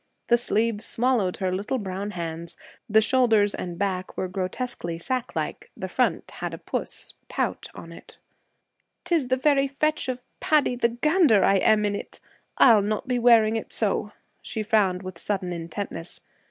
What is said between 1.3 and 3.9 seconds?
her little brown hands, the shoulders and